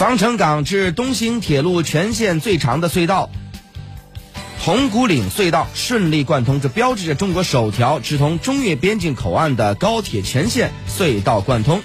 [0.00, 3.28] 防城港至东兴铁路全线最长的隧道
[4.64, 11.82] 铜鼓岭隧道顺利贯通这标志着中国首条直通中越边境口岸的高铁全线隧道贯通。